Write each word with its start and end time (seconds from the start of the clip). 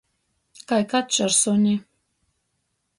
Kai 0.69 0.83
kačs 0.91 1.15
ar 1.25 1.31
suni. 1.41 1.75